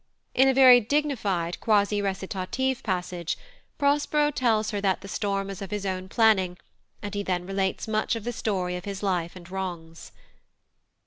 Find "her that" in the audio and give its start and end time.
4.71-5.01